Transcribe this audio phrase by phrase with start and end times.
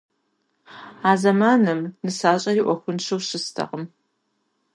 [1.09, 3.83] А зэманым нысащӀэри Ӏуэхуншэу щыстэкъым.